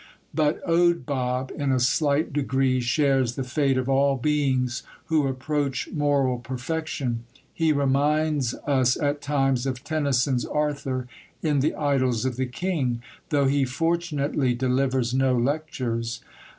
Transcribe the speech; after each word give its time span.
But 0.33 0.67
Owd 0.67 1.05
Bob 1.05 1.51
in 1.55 1.71
a 1.71 1.79
slight 1.79 2.33
degree 2.33 2.79
shares 2.79 3.35
the 3.35 3.43
fate 3.43 3.77
of 3.77 3.87
all 3.87 4.17
beings 4.17 4.81
who 5.05 5.27
approach 5.27 5.89
moral 5.93 6.39
perfection. 6.39 7.23
He 7.53 7.71
reminds 7.71 8.55
us 8.65 8.97
at 8.97 9.21
times 9.21 9.67
of 9.67 9.83
Tennyson's 9.83 10.43
Arthur 10.43 11.07
in 11.43 11.59
the 11.59 11.75
Idylls 11.75 12.25
of 12.25 12.35
the 12.35 12.47
King, 12.47 13.03
though 13.29 13.45
he 13.45 13.63
fortunately 13.63 14.55
delivers 14.55 15.13
no 15.13 15.37
lectures. 15.37 16.21